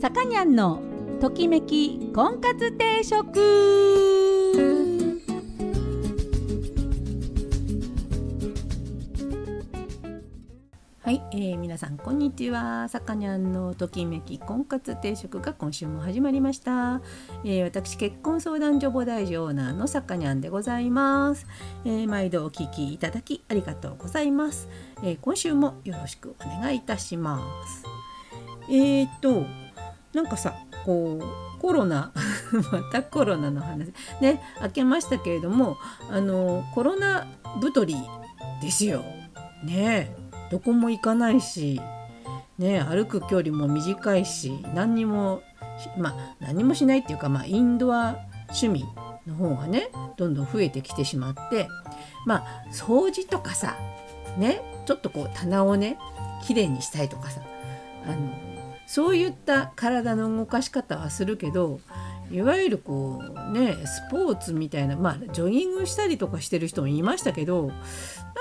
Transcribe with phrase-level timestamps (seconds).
[0.00, 0.80] さかにゃんの
[1.20, 3.38] ときめき婚活定食。
[11.02, 12.88] はい、えー、皆さんこんにちは。
[12.88, 17.02] さかにゃんのときめき婚活定食が今週も始まりました、
[17.44, 21.46] えー、私結婚相談所母大事オーナーのさかにゃんでございます、
[21.84, 24.66] えー、毎度お聞きいただきありがとうございます、
[25.02, 27.84] え今週もよろしくお願いいたします。
[28.70, 29.59] えーと
[30.12, 32.12] なんかさこうコロナ
[32.72, 35.76] またコロナの話ね明けましたけれども
[36.10, 37.26] あのコロナ
[37.60, 37.96] 太り
[38.62, 39.02] ですよ。
[39.64, 40.14] ね
[40.50, 41.80] どこも行かないし、
[42.58, 45.42] ね、歩く距離も短いし何にも
[45.96, 48.16] まあ何もしないっていうか、まあ、インドア
[48.48, 48.84] 趣味
[49.26, 51.68] の方がねどんどん増えてきてしまって
[52.26, 53.76] まあ掃除とかさ
[54.38, 55.98] ねちょっとこう棚をね
[56.44, 57.40] きれいにしたいとかさ
[58.06, 58.49] あの
[58.90, 61.78] そういった体の動かし方はするけど
[62.32, 67.74] いわゆるこうねスポーツみたいなまあジョギングしたりとかしてる人もいましたけどな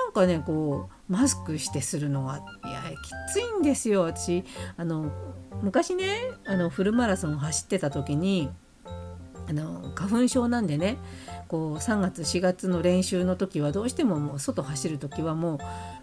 [0.10, 4.44] んかねこうマスクしてするのがいやきついんですよ私。
[4.76, 5.12] あの
[5.62, 8.50] 昔ねあのフルマラソン走ってた時に
[9.48, 10.98] あの花粉症なんでね
[11.50, 15.60] こう3月4月の練習の時はどうしてももう外走る時はも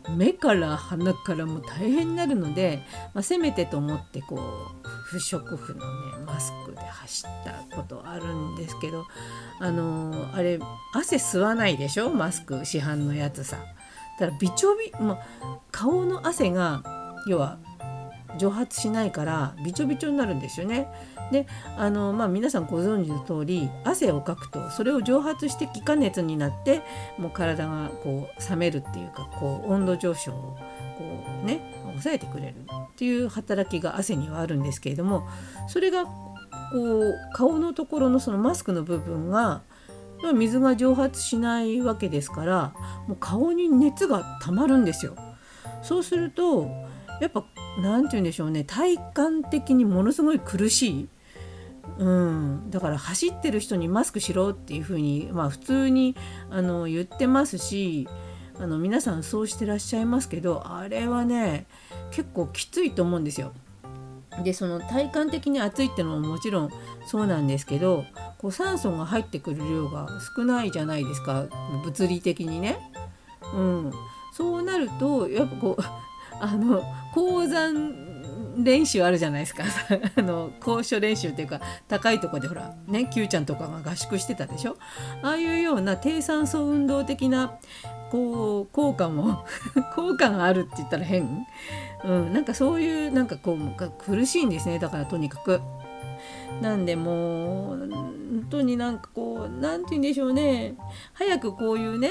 [0.08, 2.82] う目から鼻からもう大変になるので、
[3.14, 4.36] まあ、せめてと思ってこ
[4.84, 5.78] う不織布の
[6.18, 9.04] ねマスクで走ったことあるんですけど
[9.60, 10.58] あのあれ
[10.92, 12.10] 汗吸わないでしょ？
[12.10, 13.56] マスク市販のやつさ。
[14.18, 16.82] だからびちょび、まあ、顔の汗が
[17.28, 17.58] 要は
[18.36, 20.88] 蒸発しないからびちょびちょになるんですよね。
[21.32, 26.82] であの、まあ、皆さんご存知の通り汗をかくとそれを蒸発して気化熱になって
[27.18, 30.56] もう体がこう冷めるっていうかこう温度上昇を
[30.98, 35.26] こうね抑えてくれるっていう働きが汗にはあるんですけれども
[35.68, 36.10] それがこ
[36.72, 39.62] う顔のところのそのマスクの部分が
[40.34, 42.74] 水が蒸発しないわけですから
[43.06, 45.14] もう顔に熱がたまるんですよ。
[45.82, 46.68] そうすると
[47.20, 47.44] やっぱ
[47.78, 48.64] 何て言うんでしょうね。
[48.64, 51.08] 体感的にものすごい苦しい。
[51.98, 56.16] うん、だから走ってる人にマスクしろっていうふうに、まあ、普通に
[56.50, 58.08] あの言ってますし
[58.58, 61.66] あの皆さんそうしてらっしゃいますけどあれはね
[62.10, 63.52] 結構きついと思うんですよ。
[64.42, 66.70] でその体感的に暑いってのももちろん
[67.06, 68.04] そうなんですけど
[68.36, 71.46] こう酸素が入ってくる量が少ないじゃないですか。
[71.84, 72.78] 物理的にね。
[73.54, 73.92] うん、
[74.32, 75.82] そうなるとやっぱこう
[76.40, 76.82] あの
[77.14, 78.06] 高山
[78.58, 79.64] 練習あるじゃないですか。
[80.16, 84.76] あの高所練習っていうか高いとこでほらね Q ちゃんとかが合宿してたでしょ。
[85.22, 87.58] ああいうような低酸素運動的な
[88.10, 89.44] こう効果も
[89.94, 91.46] 効果があるって言ったら変、
[92.04, 94.78] うん、なんかそういうなんかこう苦しいんですね。
[94.78, 95.60] だからとにかく。
[96.62, 100.74] なんでもう本当になんかこう何て言うんでしょうね。
[101.12, 102.10] 早くこういうね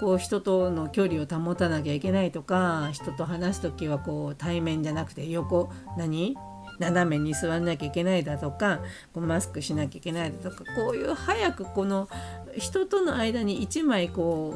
[0.00, 6.36] こう人との距離を保たなきゃいけないとか人と話す時はこう対面じゃなくて横何？
[6.78, 8.80] 斜めに座んなきゃいけないだとか
[9.14, 12.08] こうマスクしなきゃいけないだとかこういう早くこの
[12.56, 14.54] 人との間に1枚こ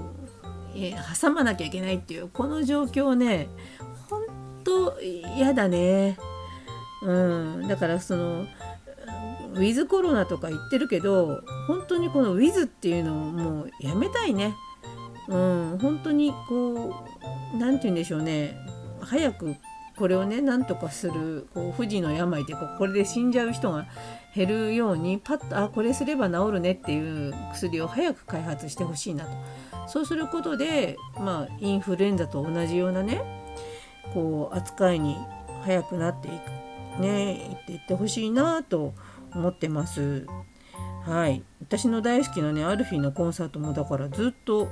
[0.75, 3.49] う、え挟まなきゃいけないっていうこの状況ね
[4.09, 4.25] 本
[4.65, 6.19] 当嫌だね。
[7.03, 8.47] うん、だからその
[9.55, 14.55] ウィズコロナとか言ってるけど本当にこのウィズっていうのをもうやめたいね。
[15.29, 16.95] うん、本当にこ
[17.55, 18.57] う何て言うんでしょうね。
[19.01, 19.55] 早く
[19.97, 23.87] これをね何とかするこう不治の病でこうこれで死んじゃう人が
[24.35, 29.31] 減るようにパッとあこれすれば治るねっていう薬を早く開発してほしいなと。
[29.87, 33.21] そうすることでまあインフルエンザと同じようなね
[34.15, 35.17] こう扱いに
[35.63, 38.95] 早くなっていくねいっていってほしいなと
[39.35, 40.27] 思ってます。
[41.05, 41.43] はい。
[41.61, 44.69] 私の大好きなねアルフィーのコンサートもだからずっと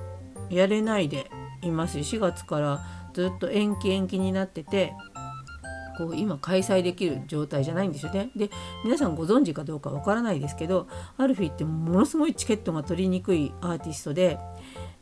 [0.50, 1.30] やれないで
[1.62, 4.92] います4月からずっと延期延期になってて
[5.98, 8.30] こう今開催できる状態じゃないんですよね。
[8.36, 8.50] で
[8.84, 10.86] 皆さんご存知かどうかわからないですけど
[11.16, 14.38] アルフィーってものすごいチケットが取りにくいアーティストで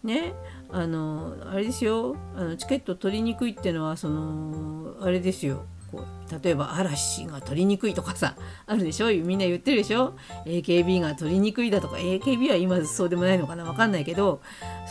[0.03, 0.33] ね
[0.71, 8.35] あのあれですよあのチケット取りにくいっていうのはそのあれですよこう例えば嵐が取りにくいとかさ
[8.67, 9.07] あるでしょ？
[9.09, 14.41] みんな言ってるでしょ？AKB が取りにくいだとか AKB は今そうでもないのかな分かんないけど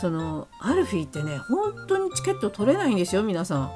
[0.00, 3.70] そのアルフィーってね本当にチケット取れないんですよ皆さん。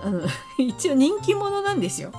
[0.00, 0.20] あの
[0.58, 2.12] 一応人気者なんですよ。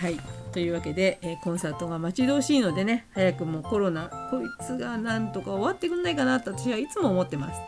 [0.00, 0.18] はい。
[0.52, 7.60] というわけで、え、コンサートが待ち遠しいのでね早くもコロナこいつがなんとか終わってくんないかなと私はいつも思ってます。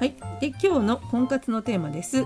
[0.00, 2.24] はい、で今日の婚活のテーマです、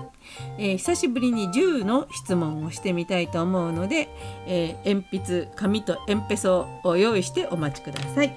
[0.57, 4.07] えー、久しぶりに10の質問をしてみたいと思うので、
[4.47, 8.33] えー、鉛筆紙と鉛筆ソを用意してお待ちください。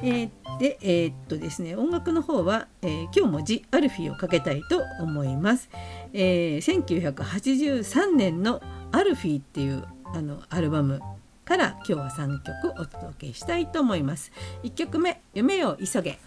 [0.00, 5.68] えー、でえー、っとですね音楽の方は、えー、今日も「ジ・アルフィー」をかけたいと思います。
[6.14, 9.84] えー、1983年の「アルフィー」っていう
[10.14, 11.00] あのアルバム
[11.44, 14.32] から今日は3曲お届けしたいと思います。
[14.62, 16.18] 1曲目「夢を急げ」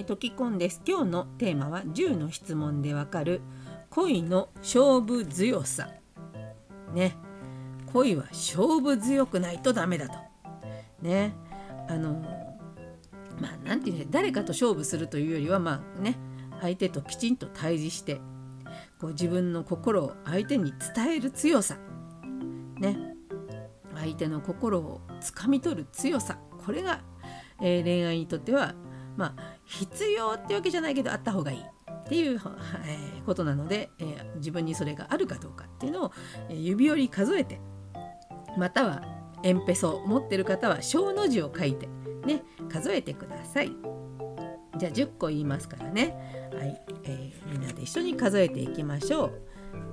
[0.00, 0.80] えー、トキコンです。
[0.86, 3.42] 今日のテーマは10の質問でわかる
[3.90, 5.90] 恋の勝負強さ。
[6.94, 7.18] ね。
[7.92, 10.14] 恋は勝負強くないとダメだと。
[11.02, 11.34] ね。
[11.86, 12.14] あの
[13.42, 16.18] まあなんていう誰かと勝負するというよりはまあね
[16.62, 18.22] 相手ときちんと対峙して
[18.98, 21.76] こう自分の心を相手に伝える強さ。
[22.78, 22.96] ね。
[23.94, 26.38] 相手の心をつかみ取る強さ。
[26.64, 27.02] これが、
[27.60, 28.74] えー、恋愛にとっては
[29.18, 32.40] まあ必要ってわけじゃないけどあった方がいいっていう、
[32.86, 36.12] え、ことなので、えー、自分にそれがあるかどうかっていうのを、
[36.48, 37.60] え、指折り数えて
[38.58, 39.02] または
[39.44, 41.88] 鉛筆を持ってる方は小の字を書いて
[42.26, 43.70] ね数えてください。
[44.76, 46.50] じゃあ10個言いますからね。
[46.52, 49.42] はい、えー、みんなで一緒に数えていきましょう。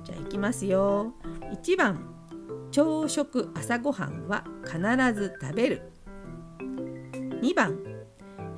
[0.02, 1.14] じゃあいきますよ。
[1.52, 2.14] 1番
[2.72, 4.78] 朝食朝ごはんは必
[5.14, 5.92] ず食べる。
[7.42, 7.87] 2番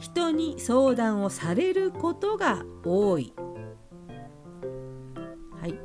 [0.00, 3.34] 人に相談をされることが多い。
[5.60, 5.78] はい、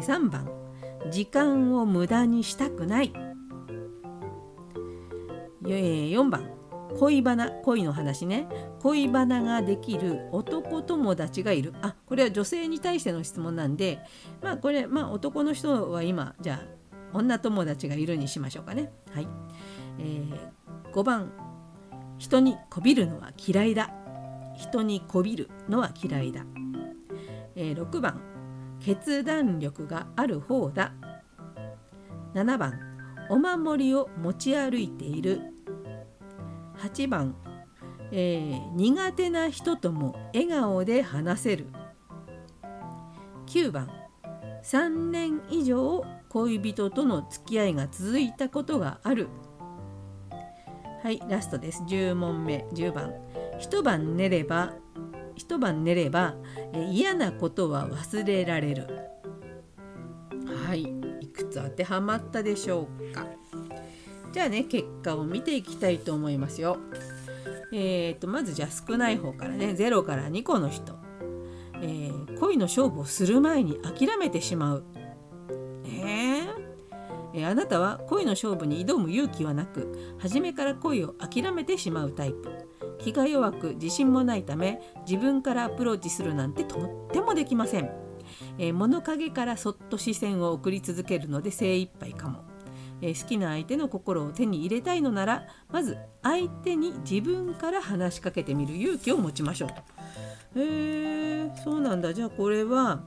[0.00, 0.50] 3番。
[1.10, 3.12] 時間を無駄にしたくない。
[5.62, 6.50] 4番。
[6.98, 8.48] 恋バナ恋の話ね。
[8.80, 11.72] 恋バナができる男友達がいる。
[11.80, 14.00] あこれは女性に対しての質問なんで
[14.42, 16.80] まあこれまあ男の人は今じゃあ
[17.12, 18.92] 女友達がいるにしましょうかね。
[19.12, 19.28] はい、
[19.98, 21.49] えー、5番。
[22.20, 23.90] 人にこびるのは嫌いだ。
[24.54, 26.44] 人にこびるのは嫌いだ、
[27.56, 28.20] えー、6番。
[28.78, 30.92] 決断力がある方だ。
[32.34, 32.78] 7番。
[33.30, 35.40] お守りを持ち歩いている。
[36.76, 37.34] 8番、
[38.12, 41.68] えー、苦手な人とも笑顔で話せる。
[43.46, 43.88] 9番。
[44.62, 49.28] 3年以上恋人との付き合いが続いたことがある。
[51.02, 51.82] はいラストです。
[51.84, 52.66] 10問目。
[52.72, 53.14] 10番。
[53.58, 54.74] 一晩寝れば
[55.34, 56.34] 一晩寝れば
[56.74, 58.86] 嫌なことは忘れられる。
[60.66, 60.82] はい。
[61.20, 63.26] いくつ当てはまったでしょうか。
[64.32, 66.76] じゃあね結果を見ていきたいと思いますよ。
[67.72, 69.68] えーと、まずじゃあ少ない方からね。
[69.68, 70.98] 0から2個の人、
[71.80, 74.84] えー、恋の勝負をする前に諦めてしまう。
[75.86, 76.19] え。
[77.34, 82.66] あなたは恋の勝負に挑む勇気はなく初めから恋を諦めてしまうタイプ。
[82.98, 84.78] 気が弱く自信もないため
[85.08, 87.90] 自分からアプローチするなんてとってもできません、
[88.58, 92.44] え、物陰からそっと視線を送り続けるので精一杯かも、
[93.00, 99.68] え、好きな相手の心を手に入れたいのならまず相手に自分から話しかけてみる勇気を持ちましょ
[100.54, 100.60] う。
[100.60, 102.12] へえ、そうなんだ。
[102.12, 103.02] じゃあこれは、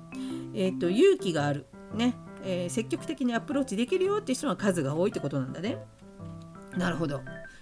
[0.56, 1.68] えーと勇気がある。
[1.94, 2.16] ね。
[2.44, 5.78] えー、積極的にアプローチできるよっていう人が数が多いってことなんだね。
[6.78, 7.22] なるほど。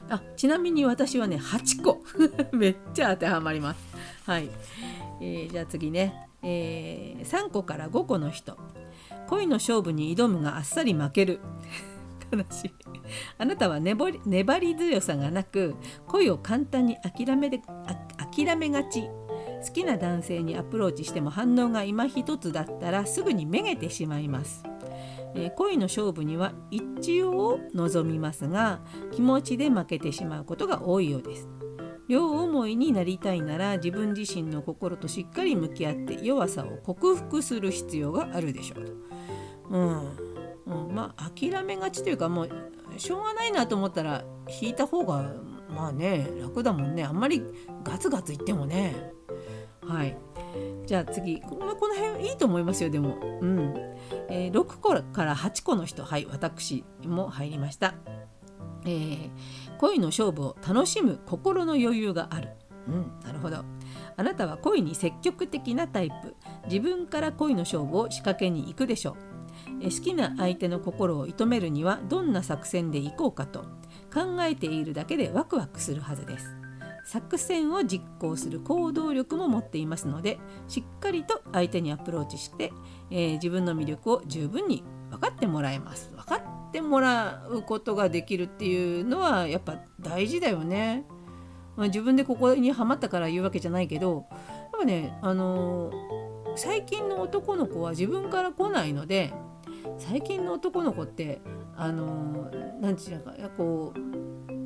[0.09, 2.03] あちなみに私はね8個
[2.51, 3.79] めっちゃ当てはまります。
[4.25, 4.49] はい、
[5.21, 8.57] えー、じゃあ次ね、えー、3個から5個の人
[9.29, 11.39] 恋の勝負に挑むがあっさり負ける。
[12.31, 12.73] 悲しい
[13.37, 15.75] あなたは粘り粘り強さがなく
[16.07, 17.61] 恋を簡単に諦めで
[18.17, 19.03] 諦めがち
[19.65, 24.63] 好きな男性にアプローチしても反応が今一つだったらすぐにめげてしまいます
[25.35, 31.47] えー、恋の勝負には一応望みますが気持ちで負けてしまうことが多いようです。
[32.07, 38.93] 両思いになりたいなら自分自身の心としっかり向き合って弱さを克服する必要があるでしょうと。
[39.69, 42.49] うん、うん、まあ諦めがちというかもう
[42.97, 44.25] しょうがないなと思ったら
[44.61, 45.33] 引いた方が
[45.69, 47.05] まあね楽だもんね。
[47.05, 47.41] あんまり
[47.83, 49.13] ガツガツいってもね。
[49.81, 50.17] はい。
[50.85, 51.41] じゃあ次。
[51.41, 53.17] この辺いいと思いますよでも。
[53.41, 53.73] うん。
[54.29, 56.03] えー、6個から8個の人。
[56.03, 57.95] はい私も入りました、
[58.85, 59.29] えー、
[59.79, 62.49] 恋の勝負を楽しむ心の余裕がある。
[62.87, 63.63] うんなるほど。
[64.17, 66.35] あなたは恋に積極的なタイプ。
[66.65, 69.15] 自分から恋の勝負を仕掛けに行くでしょう。
[69.81, 73.61] え好きな相手の心を射止めるにはどんな作戦でいこうかと
[74.13, 76.55] 考えているだけでワクワクするはずです。
[77.03, 82.71] 作戦を実行する行動力も持っていますのでしっかりと相手にアプローチして、
[83.09, 86.35] えー、自分の魅力を十分に分かってもらえます分か
[86.69, 91.05] ってもらうことができるっていうのはやっぱ大事だよね。
[91.75, 99.33] まあ、自分でここにはまったから言うわけじゃないけどやっぱねあのー、最近の男の子は自分から来ないので
[99.97, 101.41] 最近の男の子って
[101.77, 103.99] あの何て言うのかこう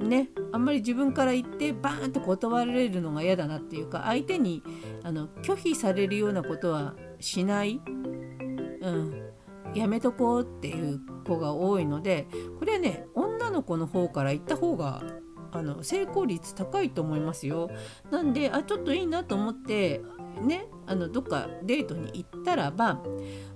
[0.06, 4.64] ねあんまり自分から言ってバーンと断られるのが嫌だなっていうか相手に
[5.04, 7.82] あの拒否されるようなことはしない、
[8.82, 9.14] うん、
[9.74, 12.28] やめとこうっていう子が多いので
[12.60, 15.04] これはね女の子の方から言った方が
[15.52, 17.70] あの成功率高いと思いますよ。
[18.12, 20.02] なんであちょっといいなと思って
[20.42, 23.02] ねあのどっかデートに行ったらば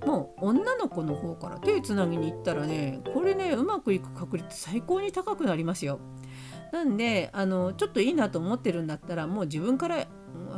[0.06, 6.00] もう女の子の方から手つなぎに行ったらねこれねうまくいく確率最高に高くなりますよ。
[6.72, 10.06] なんであのちょっといいなと思ってるんだったらもう自分から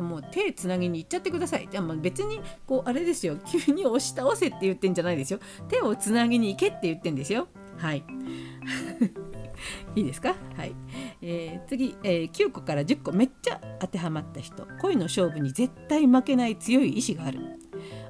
[0.01, 1.67] もう手つなぎに行っちゃってください。
[1.71, 5.39] じゃあまあ別にこうあれですよ 急に押し倒せって言ってんじゃないですよ。
[5.69, 7.47] 手をつなぎに行けって言ってんですよ。
[7.77, 8.03] はい。
[9.95, 10.35] いいですか？
[10.55, 10.75] はい、
[11.21, 14.65] えー、次、えー、9個から10個めっちゃ当てはまった人。
[14.81, 17.39] 恋の勝負に絶対負けない強い意志がある。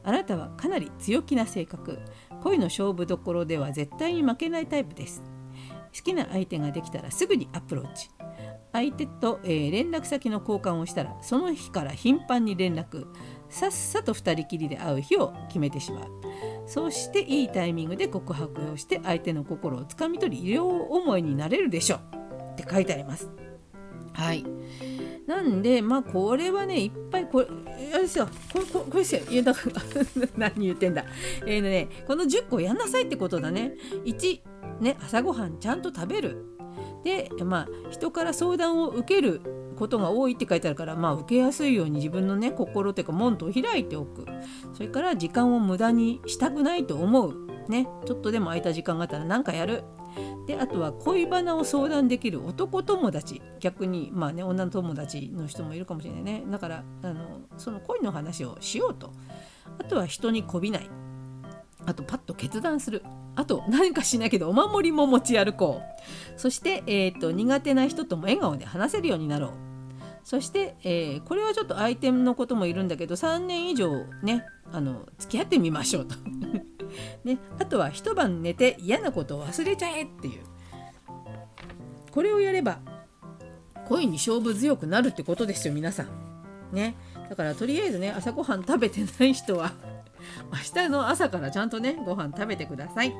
[0.03, 1.99] あなたはかなり強気な性格。
[2.41, 5.23] 恋の勝負どころでは絶対に負けないタイプです。
[5.93, 8.09] 好きな相手ができたらすぐにアプローチ。
[8.73, 13.07] 相手と、えー、連絡先の交換をしたらその日から頻繁に連絡。
[13.49, 16.09] さっさと2人きりで会う日を決めてしまう。
[16.65, 22.20] そうしていいタイミングで告白をして相手の心をつかみ取り両思いになれるでしょう。
[22.61, 23.29] って書いてあります。
[24.13, 24.45] はい。
[25.27, 27.47] なんでまあこれはねいっぱいこれ
[27.93, 28.27] あれですよ。
[28.51, 29.21] これこれこれですよ。
[30.37, 31.05] 何言ってんだ。
[31.45, 33.73] えー、ねこの10個やんなさいってことだね。
[34.05, 34.41] 1
[34.81, 36.45] ね朝ごはんちゃんと食べる。
[37.03, 39.41] でまあ人から相談を受ける
[39.77, 44.25] ことが多いって書いてあるからまあ受けやすいように自分のね心というか門戸を開いておく。
[44.73, 47.47] それから時間を無駄にしたくないと思う。
[47.69, 49.83] ねちょっとでも空いた時間があったら何かやる
[50.47, 53.41] であとは恋バナを相談できる男友達。
[53.59, 56.43] 逆にまあね女の友達の人もいるかもしれないね。
[56.49, 59.11] だからあのその恋の話をしようと。
[59.79, 60.89] あとは人にこびない。
[61.85, 63.03] あとパッと決断する。
[63.35, 66.39] あと何かしないけどお守りも持ち歩こう。
[66.39, 69.51] そして、えーと苦手な人とも笑顔で話せるようになろう。
[70.23, 76.15] そして、えー、これはちょっと相手のこともいるんだけど3年以上ねあの付き合ってみましょうと。
[77.23, 80.41] ね、あとは一晩寝て嫌なことを忘れちゃえっていう。
[82.11, 82.79] これをやれば
[83.87, 86.07] 恋に勝負強くなるってことですよ皆さん。
[86.71, 86.95] ね。
[87.29, 89.71] だからとりあえずね朝ごはん食べてない人は
[90.51, 93.13] 明日の朝からちゃんとねご飯食べてください、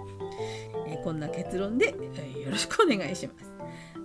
[0.87, 3.50] え、こんな結論で、え、よろしくお願いします。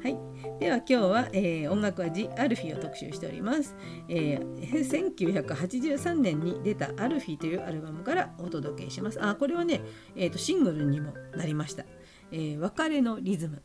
[0.02, 0.18] はい、
[0.60, 3.74] では今日は、えー、音楽はジ・アルフィーを特集しております、
[4.08, 9.18] えー、1983年に出た「アルフィー」というアルバムからお届けします。
[9.22, 9.80] あこれはね、
[10.14, 11.84] えーと、シングルにもなりました
[12.30, 13.62] 「えー、別れのリズム」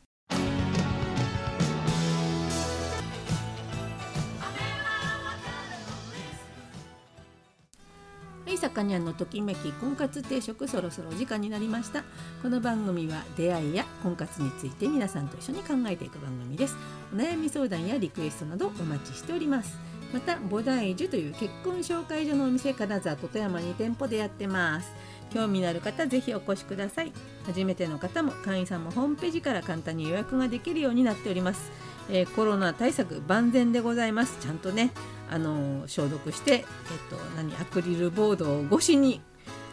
[8.43, 12.03] はい、さかにゃんのときめき婚活定食そろそろ時間になりました。
[12.41, 16.75] この番組は出会いや婚活について皆さんと一緒に考えていく番組です。
[17.13, 19.77] お悩み相談やリクエストなどお待ちしております。
[20.11, 24.91] また菩提樹という結婚紹介所のお店金沢と富山に店舗でやってます。
[25.31, 27.13] 興味のある方ぜひお越しください。
[27.45, 31.71] 初めての方も会員さんもホームページから簡単に予約ができるようになっております。
[32.09, 34.37] えー、コロナ対策万全でございます。
[34.41, 34.91] ちゃんとね
[35.31, 36.63] あの消毒して、えっ
[37.09, 39.21] と、何アクリルボードを越しに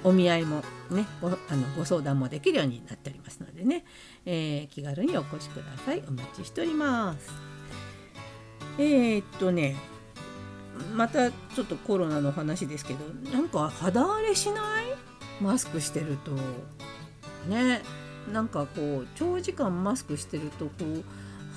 [0.03, 1.37] お見合いもねごあの
[1.77, 3.85] ご相談もできるようになっておりますのでね、
[4.25, 6.03] えー、気軽にお越しください。
[6.09, 7.31] お待ちしております。
[8.79, 9.77] えー、っとね
[10.95, 14.85] またちょっとコロナの話ですけどなんか肌荒れしない？
[15.43, 16.31] マスクしてると。
[17.51, 17.83] ね。
[18.33, 21.05] なんかこう長時間マスクしてるとこう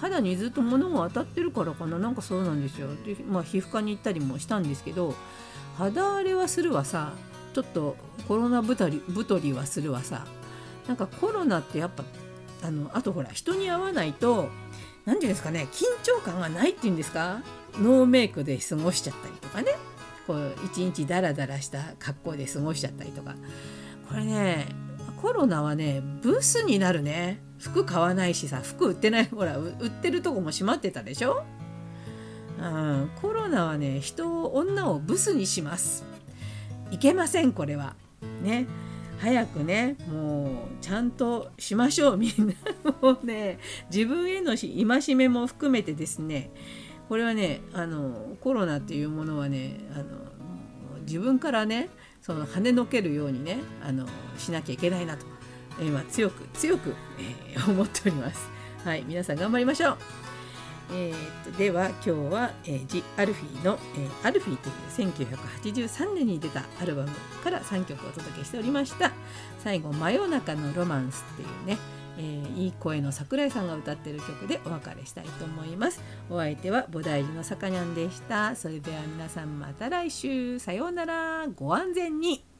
[0.01, 1.99] 肌にずっと物が当たってるからかな。
[1.99, 2.89] なんかそうなんですよ。
[3.05, 5.13] で、まあ、皮膚科に行ったりもしたんですけど
[5.77, 7.13] 肌荒れはするわさ。
[7.53, 7.95] ちょっと
[8.27, 10.25] コロナ太り太りはするわさ。
[10.87, 12.03] なんかコロナってやっぱ
[12.63, 14.49] あのあとほら人に会わないと
[15.05, 17.41] 何て言うんですかね緊張感がないっていうんですか？
[17.79, 19.71] ノーメイクで過ごしちゃったりとかね。
[20.27, 23.35] こう一日ダラダラした格好で過ごしちゃったりとか。
[24.09, 24.67] これね
[25.21, 27.41] コロナはねブスになるね。
[27.59, 31.43] 服買わないしさ服売ってない ほら売ってるとこも閉まってたでしょ、
[32.59, 36.03] うん、コロナはね人を女をブスにします。
[36.89, 37.95] いけませんこれは。
[38.43, 38.65] ね。
[39.19, 40.47] 早くねもう
[40.81, 42.17] ちゃんとしましょう。
[42.17, 43.59] みんなもうね
[43.93, 46.49] 自分への戒めも含めてですね。
[47.07, 50.05] これはねあのコロナっていうものはねあの
[51.01, 51.89] 自分からね
[52.21, 54.05] その跳ねのけるようにねあの
[54.37, 55.25] しなきゃいけないなと
[55.79, 58.49] えー、ま、強く強く、えー、 思っております。
[58.83, 59.97] はい、皆さん頑張りましょう。
[60.93, 67.09] えー、では今日は、えー、ジ・アルフィーの、えー、アルフィーという1983年に出たアルバム
[67.41, 69.13] から3曲をお届けしておりました
[69.63, 71.77] 最後「真夜中のロマンス」っていうね、
[72.17, 76.01] えー、いい声の桜井さんが歌ってる曲でお別れしたいと思います。
[76.29, 78.55] お相手は菩提寺のさかにゃんでした。
[78.55, 80.59] それでは皆さんまた来週。
[80.59, 81.47] さようなら。
[81.55, 82.50] ご安全に。